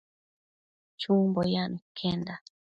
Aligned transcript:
Chumbo 1.01 1.41
yacno 1.53 1.77
iquenda 1.89 2.33